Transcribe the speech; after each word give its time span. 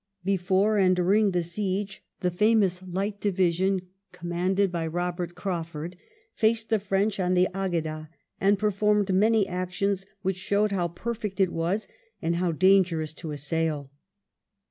Before 0.25 0.79
and 0.79 0.95
during 0.95 1.29
the 1.29 1.43
siege 1.43 2.01
the 2.21 2.31
famous 2.31 2.81
Light 2.81 3.19
Division, 3.21 3.81
commanded 4.11 4.71
by 4.71 4.87
Robert 4.87 5.35
Craufurd, 5.35 5.95
faced 6.33 6.69
the 6.69 6.79
French 6.79 7.19
on 7.19 7.35
the 7.35 7.47
Agueda, 7.53 8.09
and 8.39 8.57
performed 8.57 9.13
many 9.13 9.47
actions 9.47 10.07
which 10.23 10.37
showed 10.37 10.71
how 10.71 10.87
perfect 10.87 11.39
it 11.39 11.53
was, 11.53 11.87
and 12.19 12.37
how 12.37 12.51
dangerous 12.51 13.13
to 13.13 13.29
assail. 13.29 13.91